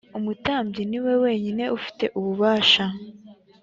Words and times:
umutambyi 0.17 0.81
niwe 0.89 1.13
wenyine 1.23 1.63
ufite 1.77 2.05
ububasha. 2.17 2.85